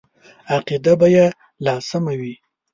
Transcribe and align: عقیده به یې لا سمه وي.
عقیده 0.53 0.93
به 0.99 1.07
یې 1.15 1.25
لا 1.65 1.75
سمه 1.89 2.13
وي. 2.19 2.33